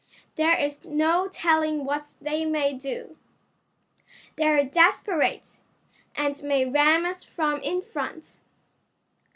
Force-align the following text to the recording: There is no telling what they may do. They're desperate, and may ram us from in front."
There 0.35 0.57
is 0.57 0.83
no 0.83 1.27
telling 1.27 1.85
what 1.85 2.13
they 2.19 2.43
may 2.43 2.73
do. 2.73 3.17
They're 4.35 4.63
desperate, 4.65 5.57
and 6.15 6.41
may 6.41 6.65
ram 6.65 7.05
us 7.05 7.23
from 7.23 7.59
in 7.61 7.83
front." 7.83 8.39